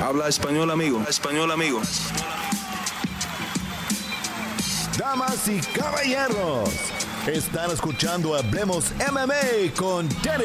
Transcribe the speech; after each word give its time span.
Habla 0.00 0.28
español, 0.28 0.70
amigo. 0.70 1.04
Español, 1.08 1.50
amigo. 1.50 1.82
Damas 4.96 5.48
y 5.48 5.60
caballeros, 5.60 6.70
están 7.26 7.72
escuchando 7.72 8.36
Hablemos 8.36 8.92
MMA 9.10 9.74
con 9.76 10.08
Danny 10.22 10.44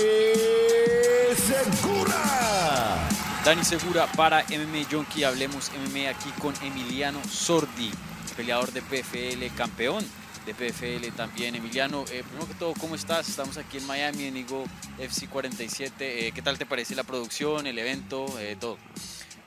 Segura. 1.36 3.08
Dani 3.46 3.63
Segura 3.63 4.08
para 4.16 4.44
MMA 4.44 4.88
Junkie. 4.89 5.23
Hablemos 5.23 5.71
MMA 5.71 6.09
aquí 6.09 6.29
con 6.41 6.55
Emiliano 6.63 7.20
Sordi, 7.29 7.91
peleador 8.35 8.71
de 8.71 8.81
PFL, 8.81 9.55
campeón 9.55 10.04
de 10.47 10.54
PFL 10.55 11.15
también. 11.15 11.54
Emiliano, 11.54 12.05
eh, 12.11 12.23
primero 12.23 12.47
que 12.47 12.55
todo, 12.55 12.73
¿cómo 12.79 12.95
estás? 12.95 13.29
Estamos 13.29 13.57
aquí 13.57 13.77
en 13.77 13.85
Miami, 13.85 14.25
en 14.25 14.38
Igo 14.38 14.65
FC 14.97 15.27
47. 15.27 16.27
Eh, 16.27 16.31
¿Qué 16.31 16.41
tal 16.41 16.57
te 16.57 16.65
parece 16.65 16.95
la 16.95 17.04
producción, 17.04 17.67
el 17.67 17.77
evento, 17.77 18.25
eh, 18.39 18.57
todo? 18.59 18.77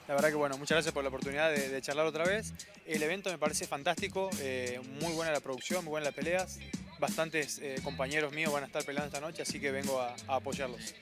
La 0.08 0.14
verdad 0.14 0.28
que 0.28 0.36
bueno, 0.36 0.56
muchas 0.56 0.76
gracias 0.76 0.94
por 0.94 1.02
la 1.02 1.08
oportunidad 1.08 1.52
de, 1.52 1.82
charlar 1.82 2.06
otra 2.06 2.24
vez. 2.24 2.52
El 2.86 3.02
evento 3.02 3.30
me 3.30 3.38
parece 3.38 3.66
fantástico, 3.66 4.30
muy 5.00 5.12
buena 5.14 5.32
la 5.32 5.40
producción, 5.40 5.84
muy 5.84 5.90
buenas 5.90 6.06
las 6.06 6.14
peleas. 6.14 6.58
Bastantes 7.00 7.60
compañeros 7.82 8.32
míos 8.32 8.52
van 8.52 8.62
a 8.62 8.66
estar 8.66 8.84
peleando 8.84 9.06
esta 9.06 9.20
noche, 9.20 9.42
así 9.42 9.58
que 9.58 9.72
vengo 9.72 10.00
a, 10.00 10.14
apoyarlos. 10.28 10.94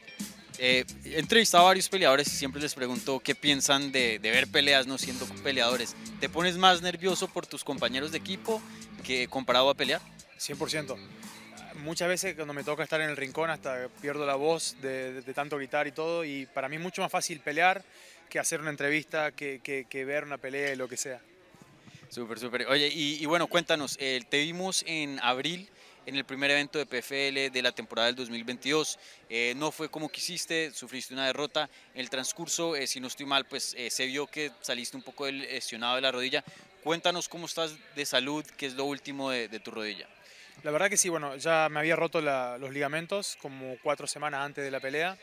he 0.59 0.85
entrevistado 1.05 1.65
a 1.65 1.67
varios 1.67 1.89
peleadores 1.89 2.29
y 2.29 2.37
siempre 2.37 2.63
les 2.63 2.75
pregunto 2.75 3.21
qué 3.21 3.35
piensan 3.35 3.93
de, 3.93 4.19
de, 4.19 4.31
ver 4.31 4.49
peleas 4.49 4.87
no 4.87 4.97
siendo 4.97 5.27
peleadores. 5.43 5.95
¿Te 6.19 6.31
pones 6.31 6.57
más 6.57 6.81
nervioso 6.81 7.29
por 7.29 7.47
tus 7.47 7.63
compañeros 7.63 8.11
de 8.11 8.19
equipo 8.19 8.63
que 9.03 9.29
comparado 9.29 9.69
a 9.69 9.75
pelear? 9.75 10.01
100%. 10.39 10.97
Muchas 11.83 12.09
veces 12.09 12.35
cuando 12.35 12.55
me 12.55 12.63
toca 12.63 12.85
estar 12.85 13.01
en 13.01 13.11
el 13.11 13.17
rincón 13.17 13.51
hasta 13.51 13.89
pierdo 14.01 14.25
la 14.25 14.37
voz 14.37 14.77
de, 14.81 15.23
tanto 15.35 15.57
gritar 15.57 15.87
y 15.87 15.93
todo 15.93 16.25
y 16.25 16.47
para 16.47 16.69
mí 16.69 16.77
es 16.77 16.83
mucho 16.83 17.03
más 17.03 17.11
fácil 17.11 17.41
pelear 17.41 17.83
que 18.31 18.39
hacer 18.39 18.61
una 18.61 18.71
entrevista, 18.71 19.33
que, 19.33 19.61
que, 19.61 20.05
ver 20.05 20.25
una 20.25 20.39
pelea 20.39 20.73
y 20.73 20.77
lo 20.77 20.89
que 20.89 20.97
sea. 20.97 21.21
Súper, 22.09 22.39
súper. 22.39 22.67
Oye, 22.69 22.89
y, 22.93 23.25
bueno, 23.27 23.49
cuéntanos, 23.49 23.97
eh, 24.01 24.23
te 24.29 24.39
vimos 24.39 24.85
en 24.87 25.19
abril 25.21 25.69
en 26.07 26.17
el 26.17 26.25
primer 26.25 26.51
evento 26.51 26.79
de 26.79 26.87
PFL 26.87 27.53
de 27.53 27.63
la 27.63 27.73
temporada 27.73 28.07
del 28.07 28.17
2022. 28.17 28.99
Eh, 29.29 29.55
no 29.57 29.73
fue 29.73 29.89
como 29.89 30.09
quisiste, 30.09 30.71
sufriste 30.73 31.15
una 31.15 31.27
derrota. 31.27 31.69
El 31.95 32.11
transcurso, 32.11 32.77
eh, 32.77 32.87
si 32.87 33.01
no 33.01 33.09
estoy 33.09 33.27
mal, 33.27 33.47
pues 33.47 33.77
se 33.89 34.07
vio 34.07 34.27
que 34.27 34.53
saliste 34.61 34.97
un 34.97 35.03
poco 35.03 35.29
lesionado 35.31 35.97
de 35.97 36.03
la 36.03 36.13
rodilla. 36.13 36.45
Cuéntanos 36.85 37.29
cómo 37.31 37.47
estás 37.47 37.75
de 37.97 38.05
salud, 38.05 38.45
qué 38.59 38.67
es 38.67 38.75
lo 38.75 38.85
último 38.85 39.31
de, 39.31 39.49
tu 39.61 39.71
rodilla. 39.71 40.07
La 40.63 40.71
verdad 40.71 40.89
que 40.89 40.97
sí, 40.97 41.09
bueno, 41.09 41.37
ya 41.37 41.69
me 41.71 41.81
había 41.81 41.97
roto 41.97 42.21
los 42.23 42.73
ligamentos 42.73 43.37
como 43.43 43.77
cuatro 43.83 44.07
semanas 44.07 44.41
antes 44.41 44.65
de 44.65 44.71
la 44.71 44.81
pelea. 44.81 45.19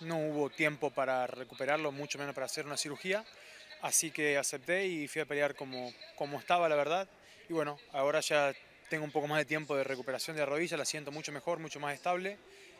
No 0.00 0.18
hubo 0.18 0.48
tiempo 0.48 0.90
para 0.90 1.26
recuperarlo, 1.26 1.92
mucho 1.92 2.18
menos 2.18 2.34
para 2.34 2.46
hacer 2.46 2.64
una 2.64 2.78
cirugía. 2.78 3.24
Así 3.82 4.10
que 4.10 4.38
acepté 4.38 4.86
y 4.86 5.08
fui 5.08 5.20
a 5.20 5.26
pelear 5.26 5.54
como, 5.54 5.92
como 6.16 6.38
estaba, 6.38 6.68
la 6.68 6.76
verdad. 6.76 7.08
Y 7.48 7.52
bueno, 7.52 7.78
ahora 7.92 8.20
ya 8.20 8.54
tengo 8.88 9.04
un 9.04 9.10
poco 9.10 9.26
más 9.26 9.38
de 9.38 9.44
tiempo 9.44 9.76
de 9.76 9.84
recuperación 9.84 10.36
de 10.36 10.42
la 10.42 10.46
rodilla, 10.46 10.76
la 10.76 10.84
siento 10.84 11.12
mucho 11.12 11.32
mejor, 11.32 11.58
mucho 11.58 11.80
más 11.80 11.94
estable. 11.94 12.38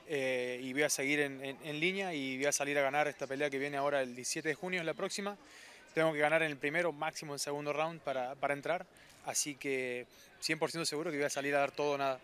Eh, 0.09 0.59
y 0.63 0.73
voy 0.73 0.83
a 0.83 0.91
seguir 0.91 1.21
en, 1.21 1.81
línea 1.81 2.13
y 2.15 2.37
voy 2.37 2.47
a 2.47 2.53
salir 2.53 2.77
a 2.79 2.83
ganar 2.83 3.07
esta 3.07 3.27
pelea 3.27 3.49
que 3.49 3.59
viene 3.59 3.77
ahora 3.77 4.03
el 4.03 4.15
17 4.15 4.49
de 4.49 4.55
junio, 4.55 4.81
es 4.81 4.87
la 4.87 4.95
próxima. 4.95 5.37
Tengo 5.95 6.13
que 6.13 6.19
ganar 6.19 6.43
en 6.43 6.51
el 6.51 6.57
primero, 6.57 6.93
máximo 6.93 7.35
en 7.35 7.39
segundo 7.39 7.73
round 7.73 8.01
para, 8.01 8.35
para 8.35 8.55
entrar. 8.55 8.87
Así 9.25 9.55
que 9.55 10.07
100% 10.43 10.85
seguro 10.85 11.11
que 11.11 11.17
voy 11.17 11.27
a 11.27 11.31
salir 11.31 11.55
a 11.55 11.61
dar 11.61 11.73
todo 11.73 11.93
o 11.93 11.99
nada. 11.99 12.21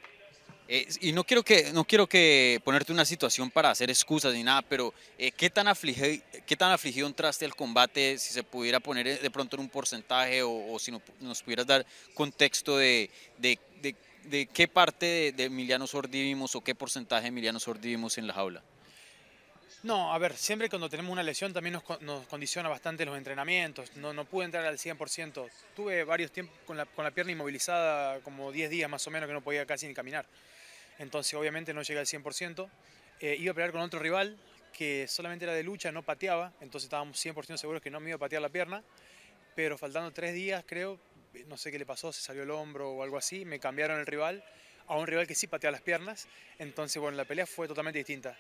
Eh, 0.69 0.89
y 1.01 1.13
no 1.13 1.23
quiero 1.23 1.45
que 1.45 1.73
no 1.73 1.85
quiero 1.85 2.09
que 2.09 2.61
ponerte 2.65 2.93
una 2.93 3.05
situación 3.05 3.53
para 3.53 3.71
hacer 3.71 3.89
excusas 3.89 4.35
ni 4.35 4.43
nada, 4.43 4.63
pero 4.63 4.93
eh, 5.17 5.31
¿qué, 5.31 5.49
tan 5.49 5.69
afligido, 5.69 6.21
¿qué 6.45 6.57
tan 6.57 6.73
afligido 6.73 7.07
entraste 7.07 7.45
al 7.45 7.55
combate? 7.55 8.19
Si 8.19 8.33
se 8.33 8.43
pudiera 8.43 8.81
poner 8.81 9.07
eh, 9.07 9.19
de 9.19 9.31
pronto 9.31 9.55
en 9.55 9.61
un 9.61 9.69
porcentaje 9.69 10.43
o, 10.43 10.77
si 10.81 10.91
nos 11.21 11.43
pudieras 11.43 11.67
dar 11.69 11.87
contexto 12.15 12.79
de, 12.79 13.11
de, 13.39 13.61
de, 14.25 14.47
qué 14.47 14.67
parte 14.67 15.33
de, 15.37 15.45
Emiliano 15.45 15.87
Sordi 15.87 16.21
vimos 16.21 16.57
o 16.57 16.61
qué 16.63 16.75
porcentaje 16.75 17.23
de 17.23 17.29
Emiliano 17.29 17.61
Sordi 17.61 17.91
vimos 17.91 18.19
en 18.19 18.27
la 18.27 18.35
jaula. 18.35 18.63
No, 19.83 20.13
a 20.13 20.19
ver, 20.19 20.37
siempre 20.37 20.69
cuando 20.69 20.89
tenemos 20.89 21.13
una 21.13 21.23
lesión 21.23 21.53
también 21.53 21.81
nos, 22.01 22.27
condiciona 22.27 22.69
bastante 22.69 23.05
los 23.05 23.17
entrenamientos. 23.17 23.95
No, 23.97 24.13
no 24.13 24.25
pude 24.25 24.47
entrar 24.47 24.65
al 24.65 24.79
100%. 24.79 25.49
Tuve 25.77 26.03
varios 26.05 26.33
tiempos 26.33 26.57
con 26.67 26.77
la, 26.77 27.11
pierna 27.11 27.33
inmovilizada, 27.33 28.21
como 28.21 28.51
10 28.51 28.71
días 28.71 28.91
más 28.91 29.07
o 29.07 29.11
menos, 29.11 29.29
que 29.29 29.35
no 29.35 29.43
podía 29.43 29.67
casi 29.67 29.87
ni 29.87 29.95
caminar. 29.95 30.27
Entonces, 30.99 31.35
obviamente, 31.35 31.75
no 31.75 31.83
llegué 31.83 32.01
al 32.01 32.07
100%. 32.07 32.69
Eh, 33.21 33.37
iba 33.39 33.53
a 33.53 33.55
pelear 33.55 33.73
con 33.73 33.81
otro 33.81 34.01
rival 34.01 34.37
que 34.73 35.07
solamente 35.09 35.45
era 35.45 35.55
de 35.55 35.63
lucha, 35.63 35.93
no 35.93 36.03
pateaba. 36.03 36.53
Entonces, 36.61 36.87
estábamos 36.87 37.25
100% 37.25 37.57
seguros 37.57 37.83
que 37.83 37.91
no 37.91 38.01
me 38.01 38.09
iba 38.09 38.17
a 38.17 38.21
patear 38.21 38.43
la 38.43 38.49
pierna. 38.49 38.83
Pero 39.55 39.79
faltando 39.79 40.11
tres 40.11 40.35
días, 40.35 40.65
creo, 40.67 40.99
no 41.49 41.57
sé 41.57 41.71
qué 41.71 41.79
le 41.79 41.87
pasó, 41.87 42.13
se 42.13 42.23
salió 42.23 42.43
el 42.43 42.51
hombro 42.51 42.91
o 42.91 43.03
algo 43.03 43.19
así, 43.19 43.45
me 43.45 43.59
cambiaron 43.59 44.01
el 44.01 44.07
rival 44.07 44.45
a 44.89 44.97
un 44.97 45.07
rival 45.07 45.27
que 45.27 45.35
sí 45.35 45.47
patea 45.47 45.71
las 45.71 45.83
piernas. 45.83 46.29
Entonces, 46.59 47.01
bueno, 47.01 47.17
la 47.17 47.25
pelea 47.25 47.47
fue 47.47 47.69
totalmente 47.69 47.99
distinta. 47.99 48.37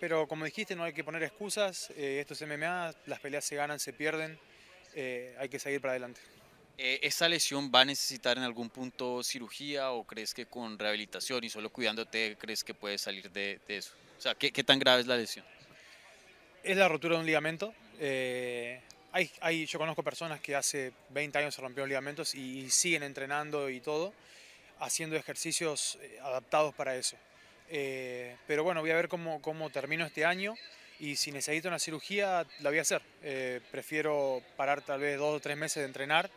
Pero 0.00 0.28
como 0.28 0.44
dijiste, 0.44 0.76
no 0.76 0.84
hay 0.84 0.92
que 0.92 1.02
poner 1.02 1.22
excusas, 1.22 1.90
eh, 1.96 2.18
esto 2.20 2.34
es 2.34 2.42
MMA, 2.42 2.94
las 3.06 3.20
peleas 3.20 3.44
se 3.44 3.56
ganan, 3.56 3.80
se 3.80 3.92
pierden, 3.92 4.38
eh, 4.94 5.34
hay 5.38 5.48
que 5.48 5.58
seguir 5.58 5.80
para 5.80 5.92
adelante. 5.92 6.20
Eh, 6.76 7.00
¿Esa 7.02 7.28
lesión 7.28 7.72
va 7.74 7.80
a 7.80 7.84
necesitar 7.84 8.36
en 8.38 8.44
algún 8.44 8.70
punto 8.70 9.24
cirugía 9.24 9.90
o 9.90 10.04
crees 10.04 10.32
que 10.32 10.46
con 10.46 10.78
rehabilitación 10.78 11.42
y 11.42 11.50
solo 11.50 11.70
cuidándote 11.70 12.36
crees 12.38 12.62
que 12.62 12.74
puedes 12.74 13.00
salir 13.00 13.30
de, 13.32 13.60
eso? 13.66 13.92
O 14.16 14.20
sea, 14.20 14.36
¿qué, 14.36 14.50
tan 14.62 14.78
grave 14.78 15.00
es 15.00 15.08
la 15.08 15.16
lesión? 15.16 15.44
Es 16.62 16.76
la 16.76 16.86
rotura 16.86 17.14
de 17.16 17.20
un 17.20 17.26
ligamento. 17.26 17.74
hay, 18.00 19.30
hay, 19.40 19.66
yo 19.66 19.78
conozco 19.80 20.04
personas 20.04 20.40
que 20.40 20.54
hace 20.54 20.92
20 21.10 21.38
años 21.38 21.54
se 21.56 21.60
rompieron 21.60 21.88
ligamentos 21.88 22.36
y 22.36 22.70
siguen 22.70 23.02
entrenando 23.02 23.68
y 23.68 23.80
todo, 23.80 24.14
haciendo 24.78 25.16
ejercicios 25.16 25.98
adaptados 26.22 26.72
para 26.76 26.94
eso. 26.94 27.16
Eh, 27.70 28.36
pero 28.46 28.64
bueno, 28.64 28.80
voy 28.80 28.90
a 28.90 28.96
ver 28.96 29.08
cómo, 29.08 29.42
cómo, 29.42 29.70
termino 29.70 30.06
este 30.06 30.24
año 30.24 30.54
y 31.00 31.16
si 31.16 31.30
necesito 31.30 31.68
una 31.68 31.78
cirugía 31.78 32.46
la 32.60 32.70
voy 32.70 32.78
a 32.78 32.82
hacer. 32.82 33.02
Eh, 33.22 33.60
prefiero 33.70 34.42
parar 34.56 34.82
tal 34.82 35.00
vez 35.00 35.18
dos 35.18 35.36
o 35.36 35.40
tres 35.40 35.56
meses 35.56 35.82
de 35.82 35.86
entrenar 35.86 36.30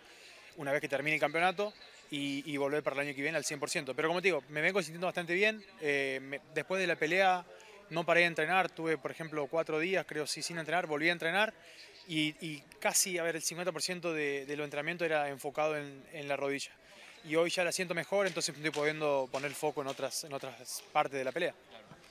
una 0.58 0.72
vez 0.72 0.82
que 0.82 0.90
termine 0.90 1.16
el 1.16 1.22
campeonato 1.22 1.74
y, 2.10 2.58
volver 2.58 2.84
para 2.84 2.96
el 2.98 3.08
año 3.08 3.16
que 3.16 3.22
viene 3.22 3.38
al 3.38 3.46
100%. 3.46 3.94
Pero 3.96 4.10
como 4.10 4.22
te 4.22 4.28
digo, 4.28 4.44
me 4.50 4.60
vengo 4.60 4.82
sintiendo 4.82 5.08
bastante 5.08 5.34
bien. 5.34 5.64
Eh, 5.80 6.40
después 6.54 6.82
de 6.82 6.88
la 6.88 6.98
pelea 6.98 7.46
no 7.90 8.06
paré 8.06 8.22
de 8.22 8.28
entrenar, 8.28 8.70
tuve 8.70 8.98
por 8.98 9.12
ejemplo 9.12 9.48
cuatro 9.48 9.80
días, 9.80 10.06
creo, 10.06 10.28
sí, 10.28 10.42
sin 10.42 10.58
entrenar, 10.58 10.88
volví 10.88 11.08
a 11.08 11.14
entrenar 11.14 11.54
y, 12.08 12.62
casi, 12.80 13.18
a 13.18 13.24
ver, 13.24 13.38
el 13.38 13.42
50% 13.42 14.12
de, 14.12 14.46
de, 14.46 14.58
lo 14.58 14.66
entrenamiento 14.66 15.06
era 15.06 15.30
enfocado 15.30 15.78
en, 15.78 16.04
en 16.12 16.28
la 16.28 16.36
rodilla 16.36 16.72
y 17.24 17.36
hoy 17.36 17.50
ya 17.50 17.64
la 17.64 17.72
siento 17.72 17.94
mejor, 17.94 18.28
entonces 18.28 18.56
estoy 18.56 18.72
pudiendo 18.72 19.30
poner 19.32 19.52
foco 19.54 19.82
en 19.82 19.88
otras, 19.88 20.24
en 20.24 20.34
otras 20.34 20.84
partes 20.92 21.18
de 21.18 21.24
la 21.24 21.32
pelea. 21.32 21.54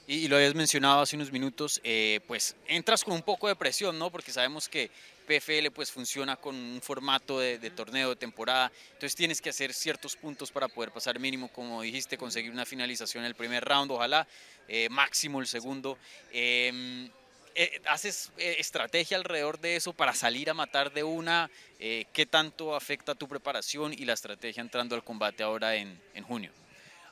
Y, 0.07 0.27
lo 0.27 0.37
habías 0.37 0.57
mencionado 0.57 1.03
hace 1.03 1.15
unos 1.15 1.31
minutos, 1.31 1.81
eh, 1.85 2.19
pues 2.27 2.57
entras 2.67 3.05
con 3.05 3.15
un 3.15 3.23
poco 3.23 3.47
de 3.47 3.55
presión, 3.55 3.97
¿no? 3.97 4.11
Porque 4.11 4.33
sabemos 4.33 4.69
que 4.69 4.91
PFL 5.29 5.71
pues 5.71 5.93
funciona 5.93 6.35
con 6.35 6.57
un 6.57 6.81
formato 6.83 7.39
de, 7.39 7.59
torneo 7.71 8.09
de 8.09 8.17
temporada, 8.17 8.73
entonces 8.95 9.15
tienes 9.15 9.41
que 9.41 9.51
hacer 9.51 9.73
ciertos 9.73 10.17
puntos 10.17 10.51
para 10.51 10.67
poder 10.67 10.91
pasar 10.91 11.21
mínimo, 11.21 11.47
como 11.53 11.83
dijiste, 11.83 12.19
conseguir 12.19 12.51
una 12.51 12.67
finalización 12.67 13.23
en 13.23 13.29
el 13.29 13.37
primer 13.37 13.65
round, 13.65 13.93
ojalá, 13.93 14.27
eh, 14.67 14.89
máximo 14.91 15.41
el 15.41 15.47
segundo. 15.47 15.97
Em, 16.33 17.09
eh, 17.55 17.81
¿Haces 17.87 18.33
eh, 18.39 18.57
estrategia 18.59 19.17
alrededor 19.17 19.59
de 19.59 19.77
eso 19.77 19.93
para 19.93 20.15
salir 20.15 20.51
a 20.51 20.55
matar 20.55 20.93
de 20.93 21.03
una? 21.03 21.51
Eh, 21.79 22.07
¿Qué 22.13 22.27
tanto 22.27 22.75
afecta 22.75 23.15
tu 23.15 23.29
preparación 23.29 23.93
y 23.93 24.05
la 24.05 24.13
estrategia 24.13 24.61
entrando 24.61 24.95
al 24.95 25.03
combate 25.03 25.43
ahora 25.43 25.75
en, 25.75 25.99
junio? 26.27 26.53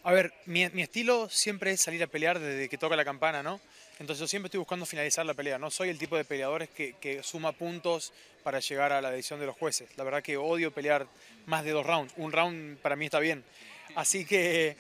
A 0.05 0.13
ver, 0.13 0.33
mi, 0.47 0.63
estilo 0.63 1.29
siempre 1.29 1.73
es 1.73 1.81
salir 1.81 2.03
a 2.03 2.07
pelear 2.07 2.39
desde 2.39 2.69
que 2.69 2.79
toca 2.79 2.97
la 2.97 3.05
campana, 3.05 3.43
¿no? 3.43 3.61
Entonces 3.99 4.21
yo 4.21 4.29
siempre 4.29 4.47
estoy 4.47 4.59
buscando 4.59 4.87
finalizar 4.87 5.27
la 5.27 5.35
pelea. 5.35 5.59
No 5.59 5.71
soy 5.71 5.89
el 5.89 5.99
tipo 5.99 6.17
de 6.17 6.25
peleadores 6.25 6.69
que, 6.71 7.21
suma 7.23 7.53
puntos 7.53 8.13
para 8.45 8.61
llegar 8.61 8.93
a 8.93 9.01
la 9.01 9.11
decisión 9.11 9.41
de 9.41 9.47
los 9.47 9.57
jueces. 9.57 9.89
La 9.97 10.05
verdad 10.05 10.23
que 10.23 10.37
odio 10.37 10.71
pelear 10.71 11.07
más 11.47 11.65
de 11.65 11.73
dos 11.73 11.85
rounds. 11.85 12.15
Un 12.17 12.31
round 12.31 12.79
para 12.79 12.95
mí 12.95 13.07
está 13.07 13.19
bien. 13.19 13.45
Así 13.97 14.25
que 14.25 14.77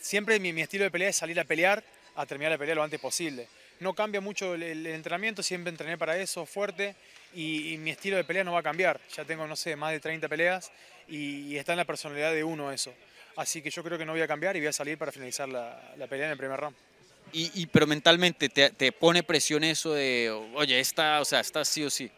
siempre 0.00 0.40
mi, 0.40 0.54
mi 0.54 0.62
estilo 0.62 0.84
de 0.84 0.90
pelea 0.90 1.10
es 1.10 1.16
salir 1.16 1.38
a 1.38 1.44
pelear, 1.44 1.84
a 2.14 2.24
terminar 2.24 2.52
la 2.52 2.58
pelea 2.58 2.74
lo 2.74 2.82
antes 2.82 2.98
posible 2.98 3.48
no 3.80 3.94
cambia 3.94 4.20
mucho 4.20 4.54
el, 4.54 4.86
entrenamiento, 4.86 5.42
siempre 5.42 5.70
entrené 5.70 5.98
para 5.98 6.16
eso, 6.18 6.46
fuerte, 6.46 6.94
y, 7.34 7.76
mi 7.78 7.90
estilo 7.90 8.16
de 8.16 8.24
pelea 8.24 8.44
no 8.44 8.52
va 8.52 8.60
a 8.60 8.62
cambiar. 8.62 9.00
Ya 9.14 9.24
tengo, 9.24 9.46
no 9.46 9.56
sé, 9.56 9.76
más 9.76 9.92
de 9.92 10.00
30 10.00 10.28
peleas 10.28 10.70
y, 11.08 11.56
está 11.56 11.72
en 11.72 11.78
la 11.78 11.84
personalidad 11.84 12.32
de 12.32 12.44
uno 12.44 12.72
eso. 12.72 12.92
Así 13.36 13.60
que 13.60 13.70
yo 13.70 13.82
creo 13.82 13.98
que 13.98 14.06
no 14.06 14.12
voy 14.12 14.22
a 14.22 14.28
cambiar 14.28 14.56
y 14.56 14.60
voy 14.60 14.68
a 14.68 14.72
salir 14.72 14.96
para 14.96 15.12
finalizar 15.12 15.48
la, 15.48 16.06
pelea 16.08 16.26
en 16.26 16.32
el 16.32 16.38
primer 16.38 16.58
round. 16.58 16.76
Y, 17.32 17.66
pero 17.66 17.86
mentalmente 17.86 18.48
te, 18.48 18.92
pone 18.92 19.22
presión 19.22 19.64
eso 19.64 19.92
de, 19.92 20.30
oye, 20.54 20.78
esta, 20.80 21.20
o 21.20 21.24
sea, 21.24 21.40
está 21.40 21.64
sí 21.64 21.82
o 21.82 21.90
sí. 21.90 22.10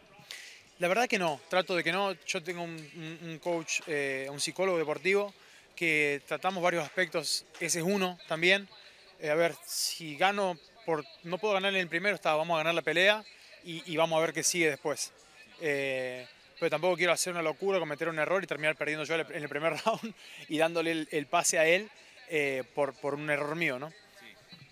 La 0.77 0.87
verdad 0.87 1.09
que 1.09 1.19
no, 1.19 1.41
trato 1.49 1.75
de 1.75 1.83
que 1.83 1.91
no. 1.91 2.13
Yo 2.25 2.41
tengo 2.41 2.63
un, 2.63 3.39
coach, 3.43 3.81
eh, 3.87 4.27
un 4.31 4.39
psicólogo 4.39 4.77
deportivo 4.77 5.33
que 5.75 6.21
tratamos 6.27 6.61
varios 6.61 6.83
aspectos, 6.83 7.45
ese 7.59 7.79
es 7.79 7.85
uno 7.85 8.17
también. 8.27 8.67
Eh, 9.19 9.29
a 9.29 9.35
ver, 9.35 9.55
si 9.65 10.15
gano 10.15 10.57
no 11.23 11.37
puedo 11.37 11.53
ganar 11.53 11.73
en 11.73 11.79
el 11.81 11.87
primero, 11.87 12.15
está, 12.15 12.35
vamos 12.35 12.55
a 12.55 12.59
ganar 12.59 12.75
la 12.75 12.81
pelea 12.81 13.23
y, 13.63 13.95
vamos 13.97 14.17
a 14.17 14.21
ver 14.21 14.33
qué 14.33 14.43
sigue 14.43 14.69
después. 14.69 15.11
Eh, 15.61 16.25
pero 16.59 16.69
tampoco 16.69 16.97
quiero 16.97 17.13
hacer 17.13 17.33
una 17.33 17.41
locura, 17.41 17.79
cometer 17.79 18.09
un 18.09 18.19
error 18.19 18.43
y 18.43 18.47
terminar 18.47 18.75
perdiendo 18.75 19.03
yo 19.05 19.15
en 19.15 19.43
el 19.43 19.49
primer 19.49 19.73
round 19.85 20.13
y 20.47 20.57
dándole 20.57 20.91
el, 20.91 21.07
el 21.11 21.25
pase 21.25 21.59
a 21.59 21.65
él 21.65 21.89
eh, 22.29 22.63
por, 22.75 22.93
por 22.93 23.15
un 23.15 23.29
error 23.29 23.55
mío, 23.55 23.79
¿no? 23.79 23.91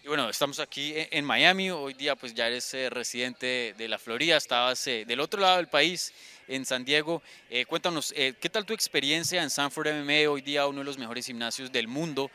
Y 0.07 0.09
bueno, 0.09 0.29
estamos 0.29 0.61
aquí 0.61 0.93
e, 0.93 1.09
en 1.11 1.25
Miami, 1.25 1.69
hoy 1.69 1.93
día 1.93 2.15
pues 2.15 2.33
ya 2.33 2.47
eres 2.47 2.73
eh, 2.73 2.89
residente 2.89 3.75
de 3.77 3.89
la 3.89 3.99
Florida, 3.99 4.37
estabas 4.37 4.87
eh, 4.87 5.03
del 5.05 5.19
otro 5.19 5.41
lado 5.41 5.57
del 5.57 5.67
país, 5.67 6.13
en 6.47 6.65
San 6.65 6.85
Diego. 6.85 7.21
Eh, 7.49 7.65
cuéntanos, 7.65 8.13
¿qué 8.15 8.49
tal 8.49 8.65
tu 8.65 8.73
experiencia 8.73 9.43
en 9.43 9.49
Sanford 9.49 9.89
MMA, 9.89 10.29
hoy 10.29 10.41
día 10.41 10.65
uno 10.65 10.79
de 10.79 10.85
los 10.85 10.97
mejores 10.97 11.25
gimnasios 11.25 11.73
del 11.73 11.89
mundo? 11.89 12.31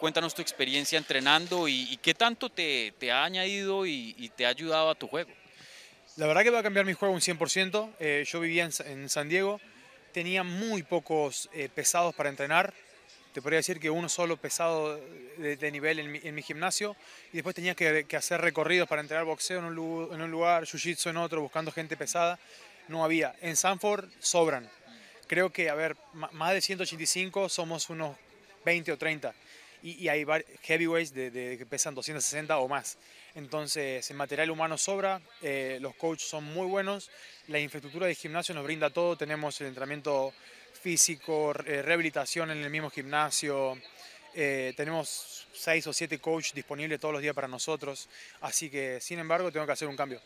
cuéntanos 0.00 0.34
tu 0.34 0.42
experiencia 0.42 0.98
entrenando 0.98 1.66
y, 1.66 1.98
qué 2.02 2.12
tanto 2.12 2.50
te, 2.50 2.92
te, 2.98 3.10
ha 3.10 3.24
añadido 3.24 3.86
y, 3.86 4.30
te 4.36 4.44
ha 4.44 4.50
ayudado 4.50 4.90
a 4.90 4.94
tu 4.94 5.08
juego. 5.08 5.30
La 6.16 6.26
verdad 6.26 6.42
que 6.42 6.50
va 6.50 6.58
a 6.58 6.62
cambiar 6.62 6.84
mi 6.84 6.92
juego 6.92 7.14
un 7.14 7.22
100%. 7.22 8.24
yo 8.26 8.40
vivía 8.40 8.64
en, 8.64 8.72
en, 8.86 9.08
San 9.08 9.30
Diego, 9.30 9.62
tenía 10.12 10.42
muy 10.42 10.82
pocos 10.82 11.48
pesados 11.74 12.14
para 12.14 12.28
entrenar, 12.28 12.74
te 13.34 13.42
podría 13.42 13.58
decir 13.58 13.80
que 13.80 13.90
uno 13.90 14.08
solo 14.08 14.36
pesado 14.36 14.96
de, 15.38 15.70
nivel 15.72 15.98
en 15.98 16.34
mi, 16.36 16.42
gimnasio 16.42 16.94
y 17.32 17.38
después 17.38 17.52
tenía 17.52 17.74
que, 17.74 18.06
hacer 18.16 18.40
recorridos 18.40 18.88
para 18.88 19.02
entrenar 19.02 19.24
boxeo 19.24 19.58
en 19.58 19.64
un, 19.64 20.22
en 20.22 20.30
lugar, 20.30 20.62
jiu-jitsu 20.66 21.10
en 21.10 21.16
otro, 21.16 21.40
buscando 21.40 21.72
gente 21.72 21.96
pesada. 21.96 22.38
No 22.86 23.04
había. 23.04 23.34
En 23.40 23.56
Sanford 23.56 24.08
sobran. 24.20 24.70
Creo 25.26 25.50
que, 25.50 25.68
a 25.68 25.74
ver, 25.74 25.96
más 26.12 26.54
de 26.54 26.60
185 26.60 27.48
somos 27.48 27.90
unos 27.90 28.16
20 28.64 28.92
o 28.92 28.98
30 28.98 29.34
y, 29.82 30.06
hay 30.06 30.24
heavyweights 30.62 31.12
de, 31.12 31.56
que 31.58 31.66
pesan 31.66 31.92
260 31.92 32.56
o 32.58 32.68
más. 32.68 32.98
Entonces, 33.34 34.08
el 34.12 34.16
material 34.16 34.48
humano 34.50 34.78
sobra, 34.78 35.20
eh, 35.42 35.78
los 35.80 35.96
coaches 35.96 36.28
son 36.28 36.44
muy 36.44 36.68
buenos, 36.68 37.10
la 37.48 37.58
infraestructura 37.58 38.06
de 38.06 38.14
gimnasio 38.14 38.54
nos 38.54 38.62
brinda 38.62 38.90
todo, 38.90 39.16
tenemos 39.16 39.60
el 39.60 39.66
entrenamiento 39.66 40.32
físico, 40.84 41.54
eh, 41.64 41.80
rehabilitación 41.80 42.50
en 42.50 42.62
el 42.62 42.68
mismo 42.68 42.90
gimnasio. 42.90 43.78
Eh, 44.34 44.74
tenemos 44.76 45.46
seis 45.54 45.86
o 45.86 45.94
siete 45.94 46.18
coaches 46.18 46.52
disponibles 46.52 47.00
todos 47.00 47.14
los 47.14 47.22
días 47.22 47.34
para 47.34 47.48
nosotros, 47.48 48.06
así 48.42 48.68
que 48.68 49.00
sin 49.00 49.18
embargo 49.18 49.50
tengo 49.50 49.64
que 49.64 49.72
hacer 49.72 49.88
un 49.88 49.96
cambio. 49.96 50.20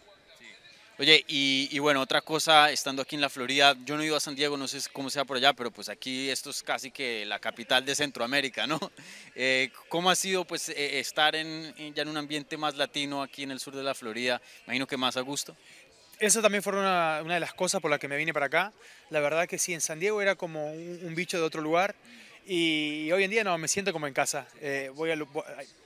Oye, 0.98 1.24
y, 1.28 1.78
bueno, 1.78 2.00
otra 2.00 2.22
cosa, 2.22 2.72
estando 2.72 3.02
aquí 3.02 3.14
en 3.14 3.20
la 3.20 3.28
Florida, 3.28 3.76
yo 3.84 3.94
no 3.94 4.02
he 4.02 4.06
ido 4.06 4.16
a 4.16 4.20
San 4.20 4.34
Diego, 4.34 4.56
no 4.56 4.66
sé 4.66 4.80
cómo 4.92 5.10
sea 5.10 5.24
por 5.24 5.36
allá, 5.36 5.52
pero 5.52 5.70
pues 5.70 5.88
aquí 5.88 6.28
esto 6.28 6.50
es 6.50 6.60
casi 6.64 6.90
que 6.90 7.24
la 7.24 7.38
capital 7.38 7.84
de 7.84 7.94
Centroamérica, 7.94 8.66
¿no? 8.66 8.80
Eh, 9.36 9.70
¿Cómo 9.88 10.10
ha 10.10 10.16
sido 10.16 10.44
pues 10.44 10.70
estar 10.70 11.36
en, 11.36 11.72
ya 11.94 12.02
en 12.02 12.08
un 12.08 12.16
ambiente 12.16 12.56
más 12.56 12.74
latino 12.74 13.22
aquí 13.22 13.44
en 13.44 13.52
el 13.52 13.60
sur 13.60 13.76
de 13.76 13.84
la 13.84 13.94
Florida? 13.94 14.42
Imagino 14.64 14.88
que 14.88 14.96
más 14.96 15.16
a 15.16 15.20
gusto. 15.20 15.56
Eso 16.18 16.42
también 16.42 16.64
fue 16.64 16.72
una, 16.72 17.20
una, 17.24 17.34
de 17.34 17.40
las 17.40 17.54
cosas 17.54 17.80
por 17.80 17.92
las 17.92 18.00
que 18.00 18.08
me 18.08 18.16
vine 18.16 18.32
para 18.32 18.46
acá. 18.46 18.72
La 19.10 19.20
verdad 19.20 19.46
que 19.46 19.56
sí, 19.56 19.72
en 19.72 19.80
San 19.80 20.00
Diego 20.00 20.20
era 20.20 20.34
como 20.34 20.72
un, 20.72 21.14
bicho 21.14 21.38
de 21.38 21.44
otro 21.44 21.62
lugar 21.62 21.94
y 22.44 23.10
hoy 23.12 23.22
en 23.22 23.30
día 23.30 23.44
no, 23.44 23.56
me 23.56 23.68
siento 23.68 23.92
como 23.92 24.08
en 24.08 24.14
casa. 24.14 24.48
Eh, 24.60 24.90
voy 24.92 25.12
a, 25.12 25.16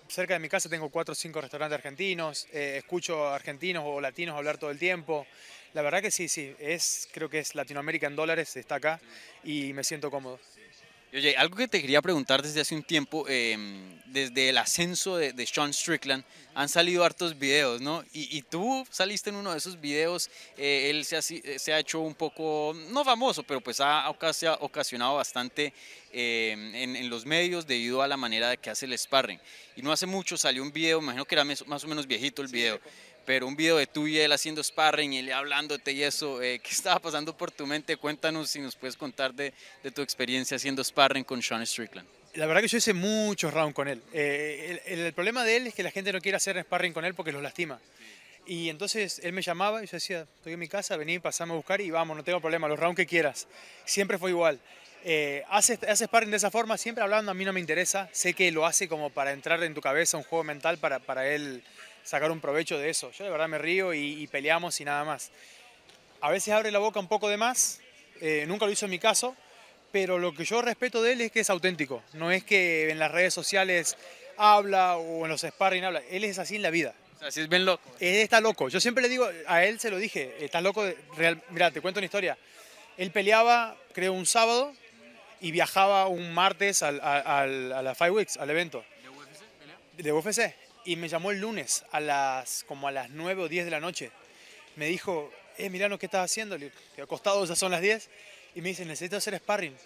cerca 0.08 0.32
de 0.32 0.40
mi 0.40 0.49
casa 0.49 0.70
tengo 0.70 0.88
cuatro 0.88 1.12
o 1.12 1.14
cinco 1.14 1.43
restaurantes 1.43 1.76
argentinos, 1.76 2.46
eh, 2.50 2.76
escucho 2.79 3.29
argentinos 3.29 3.84
o 3.87 4.00
latinos 4.00 4.34
hablar 4.34 4.56
todo 4.56 4.70
el 4.70 4.79
tiempo. 4.79 5.26
La 5.75 5.82
verdad 5.82 6.00
que 6.00 6.11
sí, 6.11 6.29
sí, 6.29 6.55
es, 6.58 7.08
creo 7.12 7.28
que 7.28 7.38
es 7.38 7.55
Latinoamérica 7.55 8.06
en 8.06 8.17
dólares, 8.17 8.56
está 8.56 8.76
acá 8.76 9.00
y 9.44 9.75
me 9.75 9.85
siento 9.85 10.11
cómodo. 10.11 10.40
Oye, 11.14 11.37
algo 11.37 11.56
que 11.56 11.69
te 11.69 11.79
quería 11.79 12.00
preguntar 12.00 12.43
desde 12.43 12.62
hace 12.62 12.75
un 12.75 12.82
tiempo, 12.82 13.29
em, 13.29 14.00
desde 14.06 14.49
el 14.49 14.56
ascenso 14.56 15.19
de, 15.19 15.47
Sean 15.47 15.70
Strickland, 15.70 16.25
han 16.55 16.70
salido 16.70 17.05
hartos 17.05 17.38
videos, 17.38 17.82
¿no? 17.82 18.03
Y, 18.14 18.41
tú 18.41 18.87
saliste 18.88 19.29
en 19.29 19.37
uno 19.37 19.53
de 19.53 19.59
esos 19.59 19.79
videos, 19.79 20.31
eh, 20.56 20.88
él 20.88 21.05
se 21.05 21.19
ha, 21.19 21.20
se 21.23 21.73
ha, 21.73 21.79
hecho 21.79 22.00
un 22.00 22.14
poco, 22.14 22.75
no 22.88 23.05
famoso, 23.05 23.43
pero 23.43 23.61
pues 23.61 23.79
ha, 23.81 24.09
ocasionado 24.09 25.17
bastante 25.17 25.75
em, 26.12 26.75
en, 26.75 27.11
los 27.11 27.26
medios 27.26 27.67
debido 27.67 28.03
a 28.03 28.09
la 28.09 28.17
manera 28.17 28.50
de 28.50 28.59
que 28.59 28.70
hace 28.70 28.87
el 28.87 28.97
sparring. 28.99 29.41
Y 29.76 29.82
no 29.82 29.93
hace 29.93 30.06
mucho 30.06 30.37
salió 30.37 30.62
un 30.62 30.73
video, 30.73 31.00
me 31.00 31.06
imagino 31.06 31.25
que 31.25 31.35
era 31.35 31.44
más 31.44 31.85
o 31.85 31.88
menos 31.88 32.06
viejito 32.06 32.43
el 32.43 32.49
video, 32.49 32.81
pero 33.25 33.47
un 33.47 33.56
video 33.56 33.76
de 33.76 33.87
tú 33.87 34.06
y 34.06 34.19
él 34.19 34.32
haciendo 34.32 34.62
sparring 34.62 35.12
y 35.12 35.19
él 35.19 35.32
hablándote 35.32 35.93
y 35.93 36.03
eso, 36.03 36.43
eh, 36.43 36.59
¿qué 36.59 36.70
estaba 36.70 37.00
pasando 37.00 37.37
por 37.37 37.50
tu 37.50 37.67
mente? 37.67 37.97
Cuéntanos 37.97 38.50
si 38.50 38.61
nos 38.61 38.76
puedes 38.76 38.97
contar 38.97 39.32
de, 39.35 39.53
de 39.82 39.91
tu 39.91 40.03
experiencia 40.03 40.56
haciendo 40.56 40.82
sparring 40.82 41.25
con 41.25 41.43
Sean 41.43 41.67
Strickland. 41.67 42.09
La 42.35 42.47
verdad 42.47 42.62
que 42.62 42.69
yo 42.69 42.79
hice 42.79 42.94
muchos 42.94 43.53
rounds 43.53 43.75
con 43.75 43.88
él. 43.88 44.03
Eh, 44.12 44.81
el, 44.87 45.12
problema 45.12 45.44
de 45.44 45.56
él 45.56 45.67
es 45.67 45.75
que 45.75 45.82
la 45.82 45.91
gente 45.91 46.12
no 46.14 46.20
quiere 46.20 46.37
hacer 46.37 46.59
sparring 46.62 46.94
con 46.94 47.05
él 47.05 47.14
porque 47.14 47.31
los 47.31 47.43
lastima. 47.43 47.79
Y 48.47 48.70
entonces 48.70 49.20
él 49.23 49.35
me 49.35 49.43
llamaba 49.43 49.85
y 49.85 49.87
yo 49.87 49.93
decía, 49.93 50.26
estoy 50.37 50.55
en 50.55 50.59
mi 50.59 50.67
casa, 50.67 50.97
vení, 50.97 51.19
pasame 51.19 51.53
a 51.53 51.56
buscar 51.56 51.82
y 51.82 51.91
vamos, 51.91 52.17
no 52.17 52.25
tengo 52.25 52.41
problema, 52.41 52.69
los 52.69 52.79
rounds 52.79 52.97
que 52.97 53.06
quieras. 53.06 53.47
Siempre 53.85 54.17
fue 54.17 54.31
igual. 54.31 54.59
Eh, 55.04 55.43
hace, 55.49 55.78
hace 55.88 56.04
sparring 56.04 56.31
de 56.31 56.37
esa 56.37 56.50
forma, 56.50 56.78
siempre 56.78 57.02
hablando, 57.02 57.31
a 57.32 57.34
mí 57.34 57.44
no 57.44 57.52
me 57.52 57.60
interesa. 57.60 58.08
Sé 58.12 58.34
que 58.34 58.52
lo 58.52 58.66
hace 58.66 58.88
como 58.88 59.10
para 59.10 59.32
entrar 59.32 59.62
en 59.62 59.75
tu 59.75 59.81
cabeza, 59.81 60.16
un 60.16 60.22
juego 60.22 60.44
mental 60.44 60.78
para, 60.78 61.00
para 61.00 61.26
él 61.28 61.62
sacar 62.04 62.31
un 62.31 62.40
provecho 62.40 62.78
de 62.78 62.90
eso. 62.90 63.10
Yo 63.12 63.25
de 63.25 63.31
verdad 63.31 63.49
me 63.49 63.58
río 63.58 63.94
y, 63.94 64.26
peleamos 64.28 64.81
y 64.81 64.84
nada 64.84 65.04
más. 65.04 65.31
A 66.20 66.31
veces 66.31 66.54
abre 66.54 66.70
la 66.70 66.78
boca 66.78 67.00
un 67.00 67.08
poco 67.08 67.28
de 67.28 67.37
más, 67.37 67.81
eh, 68.20 68.44
nunca 68.46 68.66
lo 68.66 68.72
hizo 68.72 68.84
en 68.84 68.93
mi 68.93 69.00
caso, 69.00 69.37
pero 69.90 70.19
lo 70.19 70.32
que 70.34 70.44
yo 70.44 70.62
respeto 70.62 71.02
de 71.02 71.12
él 71.12 71.20
es 71.20 71.32
que 71.32 71.40
es 71.40 71.50
auténtico. 71.50 72.02
No 72.12 72.31
es 72.31 72.44
que 72.44 72.90
en 72.90 72.99
las 72.99 73.10
redes 73.10 73.34
sociales 73.34 73.96
habla 74.37 74.96
o 74.96 75.25
en 75.25 75.31
los 75.31 75.40
sparring 75.40 75.84
habla. 75.84 76.02
Él 76.10 76.22
es 76.25 76.38
así 76.38 76.56
en 76.56 76.62
la 76.62 76.70
vida. 76.70 76.94
Así 77.20 77.40
es 77.40 77.49
bien 77.49 77.64
loco. 77.64 77.88
Él 78.00 78.16
está 78.16 78.40
loco. 78.40 78.69
Yo 78.69 78.81
siempre 78.81 79.02
le 79.02 79.08
digo, 79.08 79.28
a 79.46 79.64
él 79.64 79.78
se 79.81 79.90
lo 79.90 79.96
dije, 79.96 80.44
está 80.44 80.60
loco. 80.60 80.84
real... 81.16 81.40
Mira, 81.50 81.70
te 81.70 81.81
cuento 81.81 82.00
una 82.00 82.06
historia. 82.06 82.37
Él 82.96 83.10
peleaba, 83.10 83.76
creo, 83.93 84.12
un 84.12 84.26
sábado 84.26 84.72
y 85.43 85.50
viajaba 85.50 86.06
un 86.06 86.33
martes 86.33 86.83
al, 86.83 87.00
a 87.00 87.83
la 87.83 87.94
Five 87.94 88.11
Weeks, 88.12 88.37
al 88.39 88.49
evento. 88.49 88.85
¿De 89.03 89.11
UFC? 89.11 89.97
De 89.99 90.12
UFC 90.12 90.62
y 90.85 90.97
me 90.97 91.09
llamó 91.09 91.31
el 91.31 91.41
lunes 91.41 91.85
a 91.93 92.00
las 92.00 92.65
como 92.67 92.89
a 92.89 92.93
las 92.93 93.11
9 93.11 93.43
o 93.43 93.49
10 93.49 93.65
de 93.65 93.71
la 93.71 93.81
noche. 93.81 94.11
Me 94.77 94.87
dijo, 94.87 95.31
eh, 95.59 95.71
Milano, 95.71 95.99
¿qué 95.99 96.06
estás 96.06 96.25
haciendo? 96.31 96.56
Le 96.56 96.67
digo, 96.67 97.05
acostado, 97.05 97.44
ya 97.44 97.55
son 97.55 97.71
las 97.71 97.81
10. 97.81 98.09
Y 98.55 98.61
me 98.61 98.71
dice, 98.71 98.85
necesito 98.85 99.17
hacer 99.17 99.37
sparring. 99.37 99.77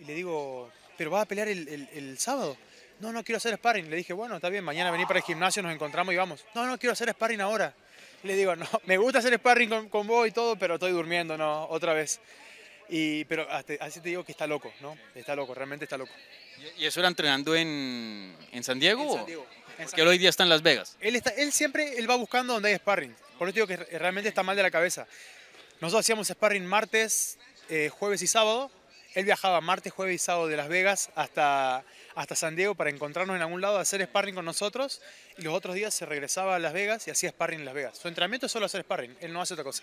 Y 0.00 0.04
le 0.04 0.14
digo, 0.14 0.70
¿pero 0.96 1.10
vas 1.10 1.22
a 1.22 1.26
pelear 1.26 1.48
el, 1.48 1.88
el, 1.92 2.18
sábado? 2.18 2.56
No, 3.00 3.12
no 3.12 3.24
quiero 3.24 3.38
hacer 3.38 3.54
sparring. 3.56 3.90
Le 3.90 3.96
dije, 3.96 4.12
bueno, 4.12 4.36
está 4.36 4.48
bien, 4.48 4.64
mañana 4.64 4.90
vení 4.90 5.06
para 5.06 5.18
el 5.18 5.24
gimnasio, 5.24 5.62
nos 5.62 5.72
encontramos 5.72 6.12
y 6.12 6.16
vamos. 6.16 6.44
No, 6.54 6.66
no 6.66 6.78
quiero 6.78 6.92
hacer 6.92 7.10
sparring 7.10 7.40
ahora. 7.40 7.74
Le 8.22 8.36
digo, 8.36 8.54
no, 8.54 8.66
me 8.84 8.98
gusta 8.98 9.20
hacer 9.20 9.34
sparring 9.34 9.68
con, 9.68 9.88
con 9.88 10.06
vos 10.06 10.26
y 10.28 10.32
todo, 10.32 10.56
pero 10.56 10.74
estoy 10.74 10.92
durmiendo, 10.92 11.36
no, 11.36 11.66
otra 11.68 11.92
vez. 11.92 12.20
Y, 12.94 13.24
pero 13.24 13.48
así 13.80 14.00
te 14.00 14.10
digo 14.10 14.22
que 14.22 14.32
está 14.32 14.46
loco, 14.46 14.70
¿no? 14.82 14.98
Está 15.14 15.34
loco, 15.34 15.54
realmente 15.54 15.86
está 15.86 15.96
loco. 15.96 16.12
¿Y 16.76 16.84
eso 16.84 17.00
era 17.00 17.08
entrenando 17.08 17.56
en, 17.56 18.36
en 18.52 18.62
San 18.62 18.78
Diego? 18.78 19.12
En 19.12 19.16
San 19.16 19.26
Diego. 19.26 19.46
Que 19.94 20.02
hoy 20.02 20.18
día 20.18 20.28
está 20.28 20.42
en 20.42 20.50
Las 20.50 20.60
Vegas. 20.60 20.98
Él, 21.00 21.16
está, 21.16 21.30
él 21.30 21.52
siempre 21.52 21.96
él 21.96 22.08
va 22.08 22.16
buscando 22.16 22.52
donde 22.52 22.68
hay 22.68 22.76
sparring. 22.76 23.16
Por 23.38 23.48
eso 23.48 23.54
digo 23.54 23.66
que 23.66 23.78
realmente 23.78 24.28
está 24.28 24.42
mal 24.42 24.56
de 24.56 24.62
la 24.62 24.70
cabeza. 24.70 25.06
Nosotros 25.80 26.00
hacíamos 26.00 26.28
sparring 26.28 26.66
martes, 26.66 27.38
eh, 27.70 27.88
jueves 27.88 28.20
y 28.20 28.26
sábado. 28.26 28.70
Él 29.14 29.24
viajaba 29.24 29.62
martes, 29.62 29.90
jueves 29.90 30.16
y 30.16 30.18
sábado 30.18 30.48
de 30.48 30.58
Las 30.58 30.68
Vegas 30.68 31.08
hasta, 31.14 31.84
hasta 32.14 32.34
San 32.34 32.56
Diego 32.56 32.74
para 32.74 32.90
encontrarnos 32.90 33.34
en 33.34 33.40
algún 33.40 33.62
lado, 33.62 33.78
hacer 33.78 34.04
sparring 34.04 34.34
con 34.34 34.44
nosotros. 34.44 35.00
Y 35.38 35.42
los 35.42 35.54
otros 35.54 35.76
días 35.76 35.94
se 35.94 36.04
regresaba 36.04 36.56
a 36.56 36.58
Las 36.58 36.74
Vegas 36.74 37.08
y 37.08 37.10
hacía 37.10 37.30
sparring 37.30 37.60
en 37.60 37.64
Las 37.64 37.74
Vegas. 37.74 37.96
Su 37.96 38.08
entrenamiento 38.08 38.44
es 38.44 38.52
solo 38.52 38.66
hacer 38.66 38.82
sparring. 38.82 39.16
Él 39.22 39.32
no 39.32 39.40
hace 39.40 39.54
otra 39.54 39.64
cosa 39.64 39.82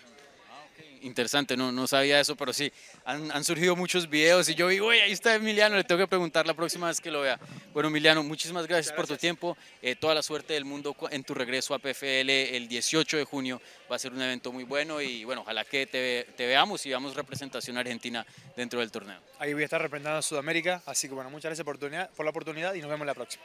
interesante, 1.02 1.56
no, 1.56 1.72
no 1.72 1.86
sabía 1.86 2.20
eso, 2.20 2.36
pero 2.36 2.52
sí, 2.52 2.72
han, 3.04 3.44
surgido 3.44 3.76
muchos 3.76 4.08
videos 4.08 4.48
y 4.48 4.54
yo 4.54 4.68
digo, 4.68 4.88
uy, 4.88 4.98
ahí 4.98 5.12
está 5.12 5.34
Emiliano, 5.34 5.76
le 5.76 5.84
tengo 5.84 6.00
que 6.00 6.06
preguntar 6.06 6.46
la 6.46 6.54
próxima 6.54 6.88
vez 6.88 7.00
que 7.00 7.10
lo 7.10 7.22
vea. 7.22 7.38
Bueno, 7.72 7.88
Emiliano, 7.88 8.22
muchísimas 8.22 8.66
gracias, 8.66 8.94
por 8.94 9.06
tu 9.06 9.16
tiempo, 9.16 9.56
eh, 9.82 9.96
toda 9.96 10.14
la 10.14 10.22
suerte 10.22 10.54
del 10.54 10.64
mundo 10.64 10.96
en 11.10 11.24
tu 11.24 11.34
regreso 11.34 11.74
a 11.74 11.78
PFL 11.78 12.30
el 12.30 12.68
18 12.68 13.16
de 13.16 13.24
junio, 13.24 13.60
va 13.90 13.96
a 13.96 13.98
ser 13.98 14.12
un 14.12 14.22
evento 14.22 14.52
muy 14.52 14.64
bueno 14.64 15.00
y 15.00 15.24
bueno, 15.24 15.42
ojalá 15.42 15.64
que 15.64 15.86
te, 15.86 16.26
te 16.36 16.46
veamos 16.46 16.84
y 16.86 16.90
veamos 16.90 17.14
representación 17.14 17.78
argentina 17.78 18.26
dentro 18.56 18.80
del 18.80 18.90
torneo. 18.90 19.20
Ahí 19.38 19.52
voy 19.52 19.62
a 19.62 19.64
estar 19.66 19.80
representando 19.80 20.18
a 20.18 20.22
Sudamérica, 20.22 20.82
así 20.86 21.08
que 21.08 21.14
bueno, 21.14 21.30
muchas 21.30 21.50
gracias 21.50 21.64
por, 21.64 21.78
por 21.78 22.24
la 22.24 22.30
oportunidad 22.30 22.74
y 22.74 22.80
nos 22.80 22.90
vemos 22.90 23.06
la 23.06 23.14
próxima. 23.14 23.44